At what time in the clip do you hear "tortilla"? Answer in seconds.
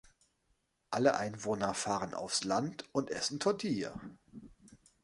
3.39-3.93